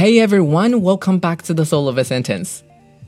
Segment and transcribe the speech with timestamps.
[0.00, 2.58] Hey everyone, welcome back to the Soul of a Sentence。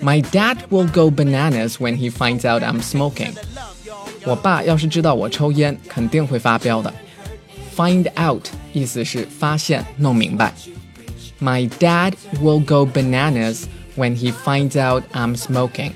[0.00, 3.34] My dad will go bananas when he finds out I'm smoking.
[4.28, 6.92] 我爸要是知道我抽烟，肯定会发飙的。
[7.76, 10.54] Find out 意思是发现、弄明白。
[11.40, 13.64] My dad will go bananas
[13.96, 15.92] when he finds out I'm smoking.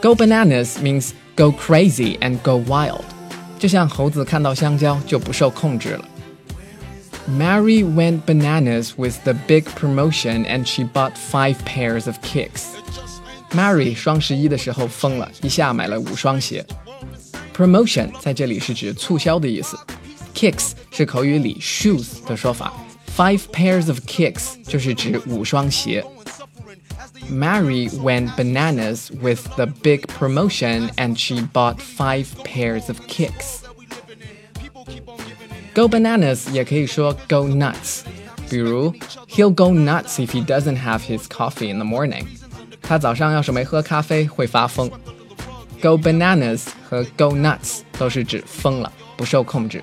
[0.00, 3.04] Go bananas means go crazy and go wild.
[3.58, 6.04] 就像猴子看到香蕉就不受控制了。
[7.28, 12.76] Mary went bananas with the big promotion and she bought five pairs of kicks.
[13.52, 16.64] Mary 双十一的时候疯了，一下买了五双鞋。
[17.56, 19.78] Promotion 在这里是指促销的意思，
[20.34, 22.72] kicks 是口语里 shoes 的说法，
[23.16, 26.04] five pairs of kicks 就是指五双鞋。
[27.30, 33.62] Mary went bananas with the big promotion and she bought five pairs of kicks.
[35.74, 38.00] Go bananas 也可以说 go nuts，
[38.48, 38.94] 比如
[39.28, 42.26] He'll go nuts if he doesn't have his coffee in the morning。
[42.83, 44.91] 他早上要是没喝咖啡会发疯。
[45.81, 49.81] Go bananas 和 go nuts 都是指疯了，不受控制。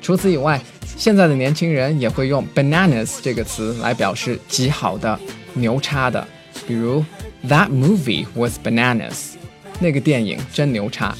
[0.00, 0.60] 除此以外，
[0.96, 5.18] 现在的年轻人也会用 bananas 这个词来表示极好的、
[5.54, 6.26] 牛叉的，
[6.66, 7.04] 比如
[7.48, 9.32] That movie was bananas，
[9.80, 11.14] 那个电影真牛叉。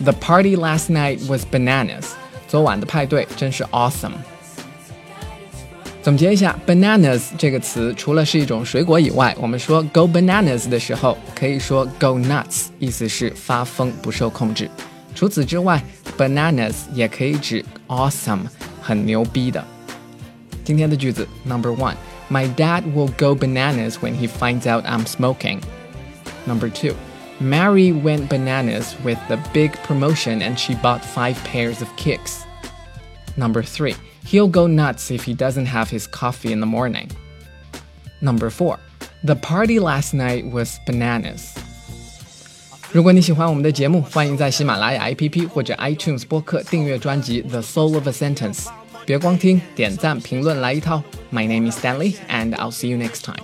[0.00, 2.04] The party last night was bananas。
[2.46, 4.12] 昨晚的派对真是 awesome。
[6.03, 14.69] 总结一下，bananas 这个词除了是一种水果以外，我们说 go bananas 的时候，可以说 go nuts，意思是发疯、不受控制。
[15.13, 15.83] 除此之外，
[16.17, 18.41] bananas 也可以指 awesome，
[18.81, 19.63] 很牛逼的。
[20.63, 25.61] 今天的句子 number one。My dad will go bananas when he finds out I'm smoking.
[26.45, 26.93] Number two,
[27.39, 32.43] Mary went bananas with the big promotion and she bought five pairs of kicks.
[33.35, 33.95] Number three,
[34.25, 37.09] he'll go nuts if he doesn't have his coffee in the morning.
[38.21, 38.79] Number four,
[39.23, 41.55] the party last night was bananas.
[42.91, 48.63] 如果你喜欢我们的节目，欢迎在喜马拉雅 APP 或者 iTunes 播客订阅专辑《The Soul of a Sentence》。
[49.05, 51.01] 别光听，点赞评论来一套。
[51.31, 53.39] My name is Stanley, and I'll see you next time.